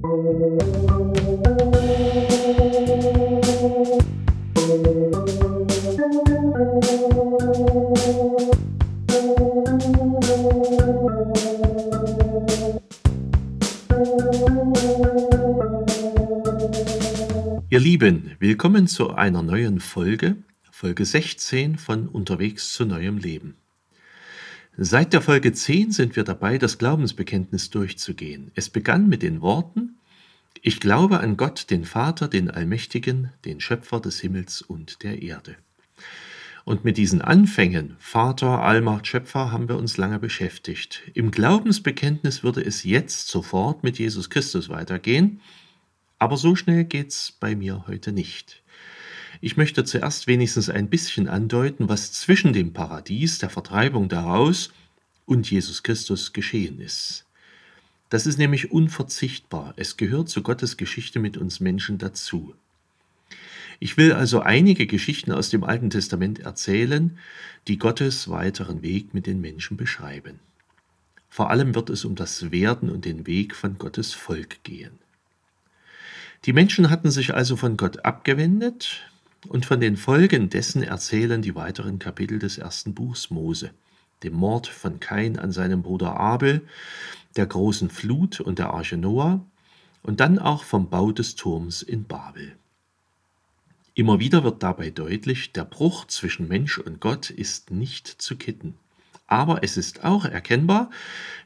Ihr 0.00 0.10
Lieben, 17.80 18.36
willkommen 18.38 18.86
zu 18.86 19.14
einer 19.14 19.42
neuen 19.42 19.80
Folge, 19.80 20.36
Folge 20.70 21.04
16 21.04 21.76
von 21.76 22.06
Unterwegs 22.06 22.72
zu 22.72 22.84
neuem 22.84 23.18
Leben. 23.18 23.56
Seit 24.80 25.12
der 25.12 25.22
Folge 25.22 25.52
10 25.52 25.90
sind 25.90 26.14
wir 26.14 26.22
dabei, 26.22 26.56
das 26.56 26.78
Glaubensbekenntnis 26.78 27.68
durchzugehen. 27.70 28.52
Es 28.54 28.70
begann 28.70 29.08
mit 29.08 29.22
den 29.22 29.40
Worten, 29.40 29.96
ich 30.62 30.78
glaube 30.78 31.18
an 31.18 31.36
Gott, 31.36 31.68
den 31.70 31.84
Vater, 31.84 32.28
den 32.28 32.48
Allmächtigen, 32.48 33.32
den 33.44 33.58
Schöpfer 33.58 33.98
des 33.98 34.20
Himmels 34.20 34.62
und 34.62 35.02
der 35.02 35.20
Erde. 35.20 35.56
Und 36.64 36.84
mit 36.84 36.96
diesen 36.96 37.20
Anfängen, 37.20 37.96
Vater, 37.98 38.62
Allmacht, 38.62 39.08
Schöpfer, 39.08 39.50
haben 39.50 39.68
wir 39.68 39.76
uns 39.76 39.96
lange 39.96 40.20
beschäftigt. 40.20 41.02
Im 41.12 41.32
Glaubensbekenntnis 41.32 42.44
würde 42.44 42.64
es 42.64 42.84
jetzt 42.84 43.26
sofort 43.26 43.82
mit 43.82 43.98
Jesus 43.98 44.30
Christus 44.30 44.68
weitergehen, 44.68 45.40
aber 46.20 46.36
so 46.36 46.54
schnell 46.54 46.84
geht's 46.84 47.32
bei 47.32 47.56
mir 47.56 47.88
heute 47.88 48.12
nicht. 48.12 48.62
Ich 49.40 49.56
möchte 49.56 49.84
zuerst 49.84 50.26
wenigstens 50.26 50.68
ein 50.68 50.88
bisschen 50.88 51.28
andeuten, 51.28 51.88
was 51.88 52.12
zwischen 52.12 52.52
dem 52.52 52.72
Paradies, 52.72 53.38
der 53.38 53.50
Vertreibung 53.50 54.08
daraus 54.08 54.72
und 55.26 55.48
Jesus 55.48 55.82
Christus 55.82 56.32
geschehen 56.32 56.80
ist. 56.80 57.24
Das 58.10 58.26
ist 58.26 58.38
nämlich 58.38 58.72
unverzichtbar. 58.72 59.74
Es 59.76 59.96
gehört 59.96 60.28
zu 60.28 60.42
Gottes 60.42 60.76
Geschichte 60.76 61.20
mit 61.20 61.36
uns 61.36 61.60
Menschen 61.60 61.98
dazu. 61.98 62.54
Ich 63.80 63.96
will 63.96 64.12
also 64.12 64.40
einige 64.40 64.86
Geschichten 64.86 65.30
aus 65.30 65.50
dem 65.50 65.62
Alten 65.62 65.90
Testament 65.90 66.40
erzählen, 66.40 67.18
die 67.68 67.78
Gottes 67.78 68.28
weiteren 68.28 68.82
Weg 68.82 69.14
mit 69.14 69.26
den 69.26 69.40
Menschen 69.40 69.76
beschreiben. 69.76 70.40
Vor 71.28 71.50
allem 71.50 71.76
wird 71.76 71.90
es 71.90 72.04
um 72.04 72.16
das 72.16 72.50
Werden 72.50 72.90
und 72.90 73.04
den 73.04 73.26
Weg 73.26 73.54
von 73.54 73.78
Gottes 73.78 74.14
Volk 74.14 74.64
gehen. 74.64 74.98
Die 76.44 76.52
Menschen 76.52 76.90
hatten 76.90 77.10
sich 77.10 77.34
also 77.34 77.56
von 77.56 77.76
Gott 77.76 78.04
abgewendet 78.04 79.02
und 79.46 79.66
von 79.66 79.80
den 79.80 79.96
Folgen 79.96 80.50
dessen 80.50 80.82
erzählen 80.82 81.42
die 81.42 81.54
weiteren 81.54 81.98
Kapitel 81.98 82.38
des 82.38 82.58
ersten 82.58 82.94
Buchs 82.94 83.30
Mose, 83.30 83.70
dem 84.22 84.34
Mord 84.34 84.66
von 84.66 84.98
Kain 84.98 85.38
an 85.38 85.52
seinem 85.52 85.82
Bruder 85.82 86.18
Abel, 86.18 86.66
der 87.36 87.46
großen 87.46 87.88
Flut 87.88 88.40
und 88.40 88.58
der 88.58 88.70
Arche 88.70 88.96
Noah 88.96 89.44
und 90.02 90.20
dann 90.20 90.38
auch 90.38 90.64
vom 90.64 90.90
Bau 90.90 91.12
des 91.12 91.36
Turms 91.36 91.82
in 91.82 92.04
Babel. 92.04 92.56
Immer 93.94 94.20
wieder 94.20 94.44
wird 94.44 94.62
dabei 94.62 94.90
deutlich, 94.90 95.52
der 95.52 95.64
Bruch 95.64 96.06
zwischen 96.06 96.48
Mensch 96.48 96.78
und 96.78 97.00
Gott 97.00 97.30
ist 97.30 97.70
nicht 97.70 98.06
zu 98.06 98.36
kitten. 98.36 98.74
Aber 99.26 99.62
es 99.62 99.76
ist 99.76 100.04
auch 100.04 100.24
erkennbar, 100.24 100.90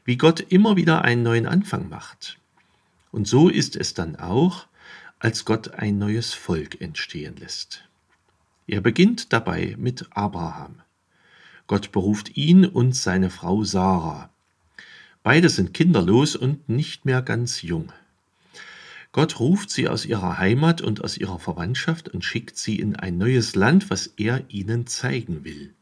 wie 0.05 0.17
Gott 0.17 0.39
immer 0.39 0.75
wieder 0.75 1.03
einen 1.03 1.23
neuen 1.23 1.47
Anfang 1.47 1.89
macht. 1.89 2.37
Und 3.11 3.27
so 3.27 3.49
ist 3.49 3.75
es 3.75 3.93
dann 3.93 4.15
auch, 4.15 4.67
als 5.23 5.45
Gott 5.45 5.75
ein 5.75 5.97
neues 5.97 6.33
Volk 6.33 6.81
entstehen 6.81 7.37
lässt. 7.37 7.87
Er 8.67 8.81
beginnt 8.81 9.31
dabei 9.31 9.73
mit 9.79 10.05
Abraham. 10.11 10.81
Gott 11.65 11.93
beruft 11.93 12.35
ihn 12.35 12.65
und 12.65 12.93
seine 12.93 13.29
Frau 13.29 13.63
Sarah. 13.63 14.29
Beide 15.23 15.47
sind 15.47 15.73
kinderlos 15.73 16.35
und 16.35 16.67
nicht 16.67 17.05
mehr 17.05 17.21
ganz 17.21 17.61
jung. 17.61 17.93
Gott 19.13 19.39
ruft 19.39 19.69
sie 19.69 19.87
aus 19.87 20.05
ihrer 20.05 20.39
Heimat 20.39 20.81
und 20.81 21.01
aus 21.01 21.17
ihrer 21.17 21.39
Verwandtschaft 21.39 22.09
und 22.09 22.25
schickt 22.25 22.57
sie 22.57 22.77
in 22.77 22.97
ein 22.97 23.17
neues 23.17 23.55
Land, 23.55 23.89
was 23.89 24.07
er 24.17 24.43
ihnen 24.49 24.87
zeigen 24.87 25.45
will. 25.45 25.73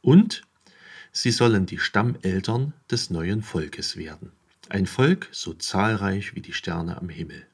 Und 0.00 0.44
sie 1.12 1.30
sollen 1.30 1.66
die 1.66 1.78
Stammeltern 1.78 2.72
des 2.90 3.10
neuen 3.10 3.42
Volkes 3.42 3.98
werden. 3.98 4.32
Ein 4.70 4.86
Volk 4.86 5.28
so 5.30 5.52
zahlreich 5.52 6.34
wie 6.34 6.40
die 6.40 6.54
Sterne 6.54 6.96
am 6.96 7.10
Himmel. 7.10 7.46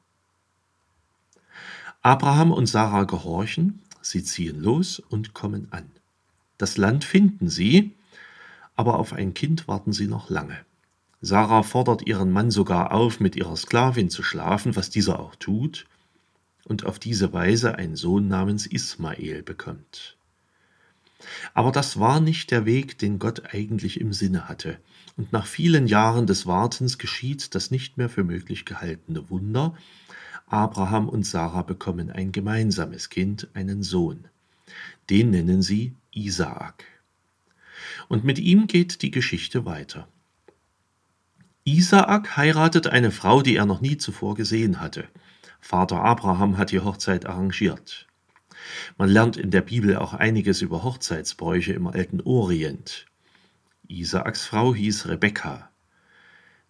Abraham 2.04 2.50
und 2.50 2.66
Sarah 2.66 3.04
gehorchen, 3.04 3.80
sie 4.00 4.24
ziehen 4.24 4.60
los 4.60 4.98
und 4.98 5.34
kommen 5.34 5.68
an. 5.70 5.88
Das 6.58 6.76
Land 6.76 7.04
finden 7.04 7.48
sie, 7.48 7.94
aber 8.74 8.98
auf 8.98 9.12
ein 9.12 9.34
Kind 9.34 9.68
warten 9.68 9.92
sie 9.92 10.08
noch 10.08 10.28
lange. 10.28 10.58
Sarah 11.20 11.62
fordert 11.62 12.04
ihren 12.04 12.32
Mann 12.32 12.50
sogar 12.50 12.90
auf, 12.90 13.20
mit 13.20 13.36
ihrer 13.36 13.56
Sklavin 13.56 14.10
zu 14.10 14.24
schlafen, 14.24 14.74
was 14.74 14.90
dieser 14.90 15.20
auch 15.20 15.36
tut, 15.36 15.86
und 16.64 16.84
auf 16.84 16.98
diese 16.98 17.32
Weise 17.32 17.76
einen 17.76 17.94
Sohn 17.94 18.26
namens 18.26 18.66
Ismael 18.66 19.44
bekommt. 19.44 20.16
Aber 21.54 21.70
das 21.70 22.00
war 22.00 22.18
nicht 22.18 22.50
der 22.50 22.66
Weg, 22.66 22.98
den 22.98 23.20
Gott 23.20 23.54
eigentlich 23.54 24.00
im 24.00 24.12
Sinne 24.12 24.48
hatte, 24.48 24.78
und 25.16 25.32
nach 25.32 25.46
vielen 25.46 25.86
Jahren 25.86 26.26
des 26.26 26.46
Wartens 26.46 26.98
geschieht 26.98 27.54
das 27.54 27.70
nicht 27.70 27.96
mehr 27.96 28.08
für 28.08 28.24
möglich 28.24 28.64
gehaltene 28.64 29.30
Wunder, 29.30 29.76
Abraham 30.52 31.08
und 31.08 31.24
Sarah 31.24 31.62
bekommen 31.62 32.10
ein 32.10 32.30
gemeinsames 32.30 33.08
Kind, 33.08 33.48
einen 33.54 33.82
Sohn. 33.82 34.28
Den 35.08 35.30
nennen 35.30 35.62
sie 35.62 35.94
Isaak. 36.12 36.84
Und 38.08 38.24
mit 38.24 38.38
ihm 38.38 38.66
geht 38.66 39.00
die 39.00 39.10
Geschichte 39.10 39.64
weiter. 39.64 40.06
Isaak 41.64 42.36
heiratet 42.36 42.86
eine 42.86 43.10
Frau, 43.10 43.40
die 43.40 43.56
er 43.56 43.64
noch 43.64 43.80
nie 43.80 43.96
zuvor 43.96 44.34
gesehen 44.34 44.80
hatte. 44.80 45.08
Vater 45.60 46.02
Abraham 46.02 46.58
hat 46.58 46.70
die 46.70 46.80
Hochzeit 46.80 47.24
arrangiert. 47.24 48.06
Man 48.98 49.08
lernt 49.08 49.38
in 49.38 49.50
der 49.50 49.62
Bibel 49.62 49.96
auch 49.96 50.12
einiges 50.12 50.60
über 50.60 50.82
Hochzeitsbräuche 50.82 51.72
im 51.72 51.86
alten 51.86 52.20
Orient. 52.20 53.06
Isaaks 53.88 54.44
Frau 54.44 54.74
hieß 54.74 55.08
Rebekka. 55.08 55.70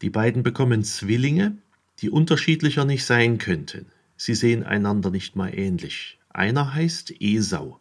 Die 0.02 0.10
beiden 0.10 0.42
bekommen 0.42 0.84
Zwillinge, 0.84 1.56
die 2.00 2.10
unterschiedlicher 2.10 2.84
nicht 2.84 3.04
sein 3.04 3.38
könnten. 3.38 3.86
Sie 4.16 4.34
sehen 4.34 4.64
einander 4.64 5.10
nicht 5.10 5.36
mal 5.36 5.56
ähnlich. 5.56 6.18
Einer 6.30 6.74
heißt 6.74 7.14
Esau. 7.20 7.80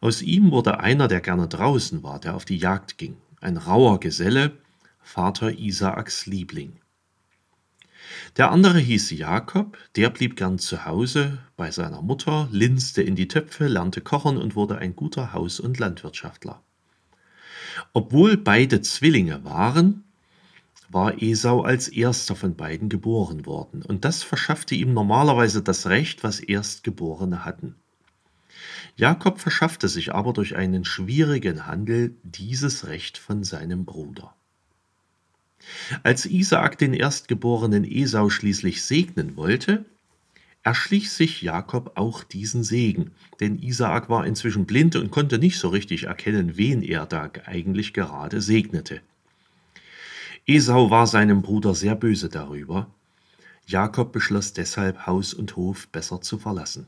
Aus 0.00 0.20
ihm 0.20 0.50
wurde 0.50 0.80
einer, 0.80 1.08
der 1.08 1.20
gerne 1.20 1.48
draußen 1.48 2.02
war, 2.02 2.18
der 2.18 2.34
auf 2.34 2.44
die 2.44 2.56
Jagd 2.56 2.98
ging, 2.98 3.16
ein 3.40 3.56
rauer 3.56 4.00
Geselle, 4.00 4.58
Vater 5.00 5.58
Isaaks 5.58 6.26
Liebling. 6.26 6.80
Der 8.36 8.50
andere 8.50 8.78
hieß 8.78 9.10
Jakob, 9.12 9.78
der 9.96 10.10
blieb 10.10 10.36
gern 10.36 10.58
zu 10.58 10.84
Hause 10.84 11.38
bei 11.56 11.70
seiner 11.70 12.02
Mutter, 12.02 12.48
linste 12.50 13.02
in 13.02 13.14
die 13.14 13.28
Töpfe, 13.28 13.68
lernte 13.68 14.00
kochen 14.00 14.36
und 14.36 14.56
wurde 14.56 14.78
ein 14.78 14.96
guter 14.96 15.32
Haus- 15.32 15.60
und 15.60 15.78
Landwirtschaftler. 15.78 16.62
Obwohl 17.92 18.36
beide 18.36 18.80
Zwillinge 18.80 19.44
waren, 19.44 20.04
war 20.92 21.22
Esau 21.22 21.62
als 21.62 21.88
erster 21.88 22.36
von 22.36 22.54
beiden 22.54 22.88
geboren 22.88 23.46
worden, 23.46 23.82
und 23.82 24.04
das 24.04 24.22
verschaffte 24.22 24.74
ihm 24.74 24.92
normalerweise 24.92 25.62
das 25.62 25.86
Recht, 25.86 26.22
was 26.22 26.40
Erstgeborene 26.40 27.44
hatten. 27.44 27.76
Jakob 28.96 29.40
verschaffte 29.40 29.88
sich 29.88 30.14
aber 30.14 30.32
durch 30.32 30.56
einen 30.56 30.84
schwierigen 30.84 31.66
Handel 31.66 32.14
dieses 32.22 32.86
Recht 32.86 33.16
von 33.16 33.42
seinem 33.42 33.84
Bruder. 33.84 34.34
Als 36.02 36.26
Isaak 36.26 36.76
den 36.78 36.92
erstgeborenen 36.92 37.84
Esau 37.84 38.28
schließlich 38.28 38.82
segnen 38.82 39.36
wollte, 39.36 39.84
erschlich 40.62 41.10
sich 41.10 41.42
Jakob 41.42 41.92
auch 41.96 42.24
diesen 42.24 42.64
Segen, 42.64 43.12
denn 43.40 43.58
Isaak 43.58 44.08
war 44.08 44.26
inzwischen 44.26 44.66
blind 44.66 44.96
und 44.96 45.10
konnte 45.10 45.38
nicht 45.38 45.58
so 45.58 45.68
richtig 45.68 46.04
erkennen, 46.04 46.56
wen 46.56 46.82
er 46.82 47.06
da 47.06 47.30
eigentlich 47.46 47.94
gerade 47.94 48.40
segnete. 48.40 49.00
Esau 50.46 50.90
war 50.90 51.06
seinem 51.06 51.40
Bruder 51.42 51.74
sehr 51.74 51.94
böse 51.94 52.28
darüber. 52.28 52.90
Jakob 53.66 54.12
beschloss 54.12 54.52
deshalb, 54.52 55.06
Haus 55.06 55.34
und 55.34 55.54
Hof 55.54 55.86
besser 55.88 56.20
zu 56.20 56.36
verlassen. 56.36 56.86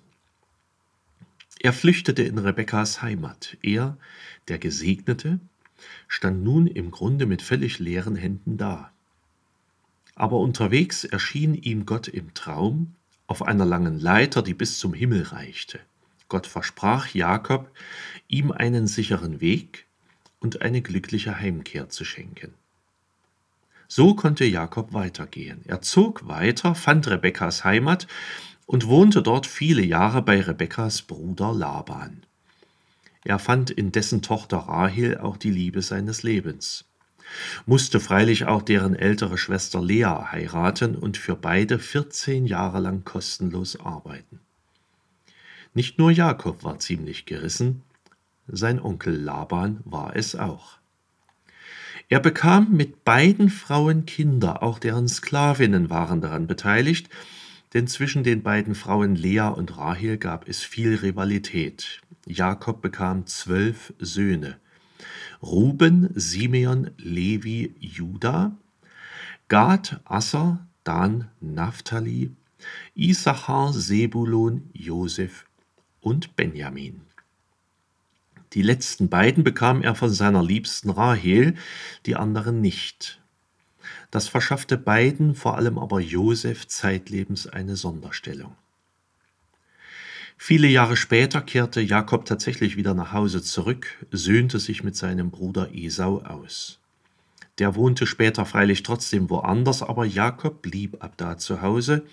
Er 1.60 1.72
flüchtete 1.72 2.24
in 2.24 2.38
Rebekkas 2.38 3.00
Heimat. 3.00 3.56
Er, 3.62 3.96
der 4.48 4.58
Gesegnete, 4.58 5.38
stand 6.08 6.42
nun 6.42 6.66
im 6.66 6.90
Grunde 6.90 7.26
mit 7.26 7.42
völlig 7.42 7.78
leeren 7.78 8.16
Händen 8.16 8.58
da. 8.58 8.90
Aber 10.16 10.38
unterwegs 10.38 11.04
erschien 11.04 11.54
ihm 11.54 11.86
Gott 11.86 12.08
im 12.08 12.34
Traum 12.34 12.94
auf 13.28 13.42
einer 13.42 13.64
langen 13.64 14.00
Leiter, 14.00 14.42
die 14.42 14.54
bis 14.54 14.78
zum 14.78 14.94
Himmel 14.94 15.22
reichte. 15.22 15.78
Gott 16.28 16.48
versprach 16.48 17.14
Jakob, 17.14 17.70
ihm 18.26 18.50
einen 18.50 18.88
sicheren 18.88 19.40
Weg 19.40 19.86
und 20.40 20.60
eine 20.60 20.82
glückliche 20.82 21.38
Heimkehr 21.38 21.88
zu 21.88 22.04
schenken. 22.04 22.52
So 23.96 24.16
konnte 24.16 24.44
Jakob 24.44 24.92
weitergehen. 24.92 25.60
Er 25.66 25.80
zog 25.80 26.26
weiter, 26.26 26.74
fand 26.74 27.06
Rebekkas 27.06 27.62
Heimat 27.62 28.08
und 28.66 28.88
wohnte 28.88 29.22
dort 29.22 29.46
viele 29.46 29.82
Jahre 29.82 30.20
bei 30.20 30.40
Rebekkas 30.40 31.02
Bruder 31.02 31.52
Laban. 31.52 32.24
Er 33.22 33.38
fand 33.38 33.70
in 33.70 33.92
dessen 33.92 34.20
Tochter 34.20 34.56
Rahel 34.56 35.18
auch 35.18 35.36
die 35.36 35.52
Liebe 35.52 35.80
seines 35.80 36.24
Lebens. 36.24 36.86
musste 37.66 38.00
freilich 38.00 38.46
auch 38.46 38.62
deren 38.62 38.96
ältere 38.96 39.38
Schwester 39.38 39.80
Lea 39.80 40.24
heiraten 40.32 40.96
und 40.96 41.16
für 41.16 41.36
beide 41.36 41.78
14 41.78 42.46
Jahre 42.46 42.80
lang 42.80 43.04
kostenlos 43.04 43.78
arbeiten. 43.78 44.40
Nicht 45.72 46.00
nur 46.00 46.10
Jakob 46.10 46.64
war 46.64 46.80
ziemlich 46.80 47.26
gerissen, 47.26 47.82
sein 48.48 48.80
Onkel 48.80 49.14
Laban 49.14 49.82
war 49.84 50.16
es 50.16 50.34
auch. 50.34 50.78
Er 52.14 52.20
bekam 52.20 52.70
mit 52.70 53.04
beiden 53.04 53.50
Frauen 53.50 54.06
Kinder, 54.06 54.62
auch 54.62 54.78
deren 54.78 55.08
Sklavinnen 55.08 55.90
waren 55.90 56.20
daran 56.20 56.46
beteiligt, 56.46 57.08
denn 57.72 57.88
zwischen 57.88 58.22
den 58.22 58.44
beiden 58.44 58.76
Frauen 58.76 59.16
Lea 59.16 59.48
und 59.48 59.76
Rahel 59.78 60.16
gab 60.16 60.48
es 60.48 60.62
viel 60.62 60.94
Rivalität. 60.94 62.02
Jakob 62.24 62.82
bekam 62.82 63.26
zwölf 63.26 63.92
Söhne. 63.98 64.58
Ruben, 65.42 66.08
Simeon, 66.14 66.92
Levi, 66.98 67.74
Juda, 67.80 68.56
Gad, 69.48 70.00
Asser, 70.04 70.64
Dan, 70.84 71.26
Naphtali, 71.40 72.30
Issachar, 72.94 73.72
Sebulon, 73.72 74.70
Josef 74.72 75.46
und 76.00 76.36
Benjamin. 76.36 77.00
Die 78.54 78.62
letzten 78.62 79.08
beiden 79.08 79.42
bekam 79.42 79.82
er 79.82 79.96
von 79.96 80.10
seiner 80.10 80.42
liebsten 80.42 80.90
Rahel, 80.90 81.54
die 82.06 82.14
anderen 82.14 82.60
nicht. 82.60 83.20
Das 84.12 84.28
verschaffte 84.28 84.78
beiden, 84.78 85.34
vor 85.34 85.56
allem 85.56 85.76
aber 85.76 86.00
Josef, 86.00 86.68
zeitlebens 86.68 87.48
eine 87.48 87.74
Sonderstellung. 87.74 88.54
Viele 90.36 90.68
Jahre 90.68 90.96
später 90.96 91.40
kehrte 91.40 91.80
Jakob 91.80 92.26
tatsächlich 92.26 92.76
wieder 92.76 92.94
nach 92.94 93.12
Hause 93.12 93.42
zurück, 93.42 94.06
söhnte 94.12 94.58
sich 94.60 94.84
mit 94.84 94.94
seinem 94.94 95.30
Bruder 95.30 95.70
Esau 95.74 96.18
aus. 96.22 96.80
Der 97.58 97.74
wohnte 97.74 98.06
später 98.06 98.46
freilich 98.46 98.82
trotzdem 98.82 99.30
woanders, 99.30 99.82
aber 99.82 100.04
Jakob 100.04 100.62
blieb 100.62 101.02
ab 101.02 101.14
da 101.16 101.38
zu 101.38 101.62
Hause, 101.62 102.04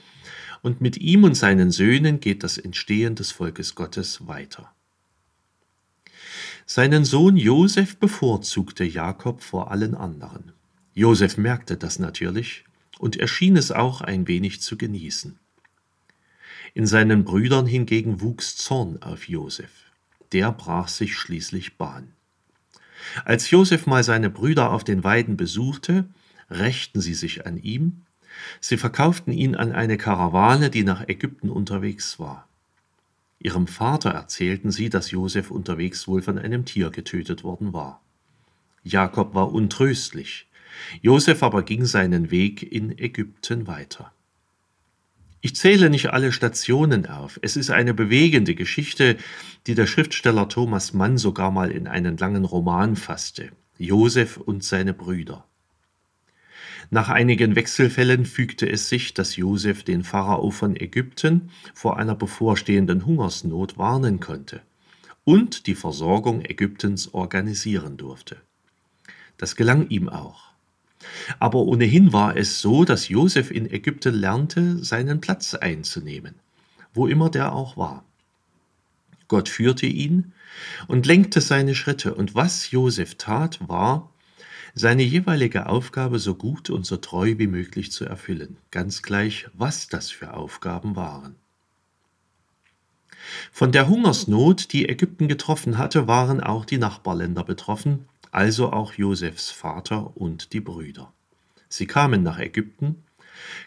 und 0.61 0.81
mit 0.81 0.97
ihm 0.97 1.23
und 1.23 1.35
seinen 1.35 1.71
Söhnen 1.71 2.19
geht 2.19 2.43
das 2.43 2.57
Entstehen 2.59 3.15
des 3.15 3.31
Volkes 3.31 3.73
Gottes 3.73 4.27
weiter. 4.27 4.71
Seinen 6.73 7.03
Sohn 7.03 7.35
Josef 7.35 7.97
bevorzugte 7.97 8.85
Jakob 8.85 9.43
vor 9.43 9.71
allen 9.71 9.93
anderen. 9.93 10.53
Josef 10.93 11.35
merkte 11.35 11.75
das 11.75 11.99
natürlich 11.99 12.63
und 12.97 13.17
er 13.17 13.27
schien 13.27 13.57
es 13.57 13.73
auch 13.73 13.99
ein 13.99 14.25
wenig 14.29 14.61
zu 14.61 14.77
genießen. 14.77 15.37
In 16.73 16.87
seinen 16.87 17.25
Brüdern 17.25 17.65
hingegen 17.65 18.21
wuchs 18.21 18.55
Zorn 18.55 19.03
auf 19.03 19.27
Josef. 19.27 19.69
Der 20.31 20.53
brach 20.53 20.87
sich 20.87 21.17
schließlich 21.17 21.75
Bahn. 21.75 22.13
Als 23.25 23.49
Josef 23.49 23.85
mal 23.85 24.05
seine 24.05 24.29
Brüder 24.29 24.71
auf 24.71 24.85
den 24.85 25.03
Weiden 25.03 25.35
besuchte, 25.35 26.05
rächten 26.49 27.01
sie 27.01 27.15
sich 27.15 27.45
an 27.45 27.57
ihm, 27.57 28.03
sie 28.61 28.77
verkauften 28.77 29.33
ihn 29.33 29.55
an 29.55 29.73
eine 29.73 29.97
Karawane, 29.97 30.69
die 30.69 30.85
nach 30.85 31.05
Ägypten 31.09 31.49
unterwegs 31.49 32.17
war. 32.17 32.47
Ihrem 33.43 33.65
Vater 33.65 34.11
erzählten 34.11 34.71
sie, 34.71 34.89
dass 34.89 35.09
Josef 35.09 35.49
unterwegs 35.49 36.07
wohl 36.07 36.21
von 36.21 36.37
einem 36.37 36.63
Tier 36.63 36.91
getötet 36.91 37.43
worden 37.43 37.73
war. 37.73 38.01
Jakob 38.83 39.33
war 39.33 39.51
untröstlich. 39.51 40.47
Josef 41.01 41.41
aber 41.41 41.63
ging 41.63 41.85
seinen 41.85 42.29
Weg 42.29 42.71
in 42.71 42.97
Ägypten 42.97 43.65
weiter. 43.65 44.11
Ich 45.41 45.55
zähle 45.55 45.89
nicht 45.89 46.11
alle 46.11 46.31
Stationen 46.31 47.07
auf. 47.07 47.39
Es 47.41 47.57
ist 47.57 47.71
eine 47.71 47.95
bewegende 47.95 48.53
Geschichte, 48.53 49.17
die 49.65 49.73
der 49.73 49.87
Schriftsteller 49.87 50.47
Thomas 50.47 50.93
Mann 50.93 51.17
sogar 51.17 51.49
mal 51.49 51.71
in 51.71 51.87
einen 51.87 52.17
langen 52.17 52.45
Roman 52.45 52.95
fasste. 52.95 53.51
Josef 53.79 54.37
und 54.37 54.63
seine 54.63 54.93
Brüder. 54.93 55.45
Nach 56.93 57.07
einigen 57.07 57.55
Wechselfällen 57.55 58.25
fügte 58.25 58.69
es 58.69 58.89
sich, 58.89 59.13
dass 59.13 59.37
Josef 59.37 59.83
den 59.83 60.03
Pharao 60.03 60.51
von 60.51 60.75
Ägypten 60.75 61.49
vor 61.73 61.97
einer 61.97 62.15
bevorstehenden 62.15 63.05
Hungersnot 63.05 63.77
warnen 63.77 64.19
konnte 64.19 64.61
und 65.23 65.67
die 65.67 65.75
Versorgung 65.75 66.43
Ägyptens 66.43 67.13
organisieren 67.13 67.95
durfte. 67.95 68.41
Das 69.37 69.55
gelang 69.55 69.87
ihm 69.87 70.09
auch. 70.09 70.51
Aber 71.39 71.59
ohnehin 71.59 72.11
war 72.11 72.35
es 72.35 72.59
so, 72.59 72.83
dass 72.83 73.07
Josef 73.07 73.51
in 73.51 73.71
Ägypten 73.71 74.13
lernte, 74.13 74.83
seinen 74.83 75.21
Platz 75.21 75.55
einzunehmen, 75.55 76.35
wo 76.93 77.07
immer 77.07 77.29
der 77.29 77.53
auch 77.53 77.77
war. 77.77 78.03
Gott 79.29 79.47
führte 79.47 79.85
ihn 79.85 80.33
und 80.87 81.05
lenkte 81.05 81.39
seine 81.39 81.73
Schritte, 81.73 82.13
und 82.15 82.35
was 82.35 82.69
Josef 82.71 83.15
tat, 83.15 83.59
war, 83.69 84.11
seine 84.73 85.03
jeweilige 85.03 85.67
Aufgabe 85.67 86.19
so 86.19 86.35
gut 86.35 86.69
und 86.69 86.85
so 86.85 86.97
treu 86.97 87.35
wie 87.37 87.47
möglich 87.47 87.91
zu 87.91 88.05
erfüllen, 88.05 88.57
ganz 88.71 89.01
gleich, 89.01 89.47
was 89.53 89.87
das 89.87 90.11
für 90.11 90.33
Aufgaben 90.33 90.95
waren. 90.95 91.35
Von 93.51 93.71
der 93.71 93.87
Hungersnot, 93.87 94.73
die 94.73 94.89
Ägypten 94.89 95.27
getroffen 95.27 95.77
hatte, 95.77 96.07
waren 96.07 96.41
auch 96.41 96.65
die 96.65 96.77
Nachbarländer 96.77 97.43
betroffen, 97.43 98.05
also 98.31 98.71
auch 98.71 98.93
Josefs 98.93 99.51
Vater 99.51 100.15
und 100.17 100.53
die 100.53 100.61
Brüder. 100.61 101.11
Sie 101.69 101.85
kamen 101.85 102.23
nach 102.23 102.39
Ägypten, 102.39 103.03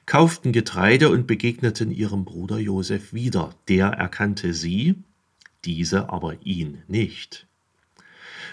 kauften 0.06 0.52
Getreide 0.52 1.10
und 1.10 1.26
begegneten 1.26 1.90
ihrem 1.90 2.24
Bruder 2.24 2.58
Josef 2.58 3.12
wieder. 3.12 3.54
Der 3.68 3.88
erkannte 3.88 4.54
sie, 4.54 4.96
diese 5.64 6.10
aber 6.10 6.36
ihn 6.44 6.82
nicht. 6.88 7.46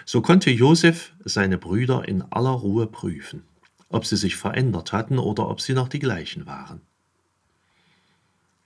So 0.04 0.20
konnte 0.20 0.50
Josef 0.50 1.12
seine 1.24 1.58
Brüder 1.58 2.06
in 2.08 2.22
aller 2.22 2.50
Ruhe 2.50 2.86
prüfen, 2.86 3.42
ob 3.88 4.06
sie 4.06 4.16
sich 4.16 4.36
verändert 4.36 4.92
hatten 4.92 5.18
oder 5.18 5.48
ob 5.48 5.60
sie 5.60 5.74
noch 5.74 5.88
die 5.88 5.98
gleichen 5.98 6.46
waren. 6.46 6.80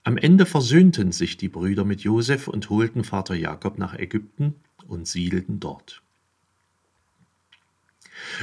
Am 0.05 0.17
Ende 0.17 0.47
versöhnten 0.47 1.11
sich 1.11 1.37
die 1.37 1.49
Brüder 1.49 1.85
mit 1.85 2.03
Josef 2.03 2.47
und 2.47 2.71
holten 2.71 3.03
Vater 3.03 3.35
Jakob 3.35 3.77
nach 3.77 3.95
Ägypten 3.95 4.55
und 4.87 5.09
siedelten 5.09 5.59
dort. 5.59 6.03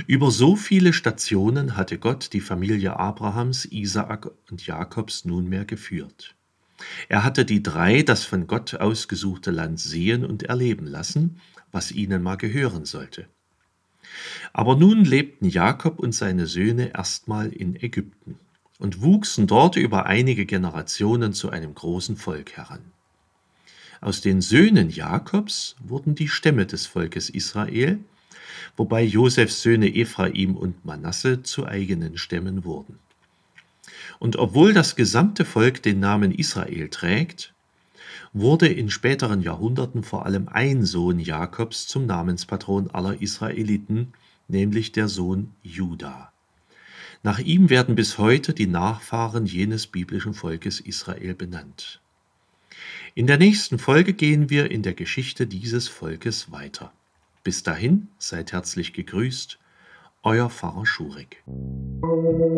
Über 0.05 0.29
so 0.29 0.55
viele 0.55 0.93
Stationen 0.93 1.77
hatte 1.77 1.97
Gott 1.97 2.33
die 2.33 2.41
Familie 2.41 2.97
Abrahams, 2.99 3.65
Isaak 3.65 4.29
und 4.51 4.65
Jakobs 4.67 5.25
nunmehr 5.25 5.65
geführt. 5.65 6.35
Er 7.09 7.23
hatte 7.23 7.45
die 7.45 7.63
drei 7.63 8.01
das 8.01 8.23
von 8.23 8.47
Gott 8.47 8.75
ausgesuchte 8.75 9.51
Land 9.51 9.79
sehen 9.79 10.25
und 10.25 10.43
erleben 10.43 10.87
lassen, 10.87 11.39
was 11.71 11.91
ihnen 11.91 12.21
mal 12.23 12.35
gehören 12.35 12.85
sollte. 12.85 13.27
Aber 14.51 14.75
nun 14.75 15.05
lebten 15.05 15.49
Jakob 15.49 15.99
und 15.99 16.13
seine 16.13 16.47
Söhne 16.47 16.93
erstmal 16.95 17.51
in 17.51 17.75
Ägypten 17.75 18.37
und 18.79 19.01
wuchsen 19.01 19.47
dort 19.47 19.75
über 19.75 20.05
einige 20.05 20.45
Generationen 20.45 21.33
zu 21.33 21.49
einem 21.49 21.73
großen 21.73 22.17
Volk 22.17 22.53
heran. 22.57 22.81
Aus 24.01 24.19
den 24.19 24.41
Söhnen 24.41 24.89
Jakobs 24.89 25.77
wurden 25.81 26.13
die 26.13 26.27
Stämme 26.27 26.65
des 26.65 26.85
Volkes 26.85 27.29
Israel, 27.29 27.99
wobei 28.75 29.01
Josefs 29.01 29.61
Söhne 29.61 29.95
Ephraim 29.95 30.57
und 30.57 30.83
Manasse 30.83 31.43
zu 31.43 31.65
eigenen 31.65 32.17
Stämmen 32.17 32.65
wurden. 32.65 32.99
Und 34.19 34.35
obwohl 34.35 34.73
das 34.73 34.95
gesamte 34.95 35.45
Volk 35.45 35.83
den 35.83 35.99
Namen 35.99 36.31
Israel 36.31 36.89
trägt, 36.89 37.53
wurde 38.33 38.67
in 38.67 38.89
späteren 38.89 39.41
Jahrhunderten 39.41 40.03
vor 40.03 40.25
allem 40.25 40.49
ein 40.49 40.85
Sohn 40.85 41.19
Jakobs 41.19 41.87
zum 41.87 42.05
Namenspatron 42.05 42.89
aller 42.91 43.21
Israeliten, 43.21 44.13
nämlich 44.47 44.91
der 44.91 45.07
Sohn 45.07 45.51
Juda. 45.61 46.31
Nach 47.21 47.39
ihm 47.39 47.69
werden 47.69 47.95
bis 47.95 48.17
heute 48.17 48.53
die 48.53 48.67
Nachfahren 48.67 49.45
jenes 49.45 49.87
biblischen 49.87 50.33
Volkes 50.33 50.81
Israel 50.81 51.35
benannt. 51.35 52.01
In 53.15 53.27
der 53.27 53.37
nächsten 53.37 53.79
Folge 53.79 54.13
gehen 54.13 54.49
wir 54.49 54.71
in 54.71 54.81
der 54.81 54.93
Geschichte 54.93 55.47
dieses 55.47 55.87
Volkes 55.87 56.51
weiter. 56.51 56.91
Bis 57.43 57.61
dahin 57.61 58.07
seid 58.17 58.51
herzlich 58.51 58.93
gegrüßt, 58.93 59.59
euer 60.23 60.49
Pfarrer 60.49 60.85
Schurek. 60.85 61.43
Musik 61.45 62.53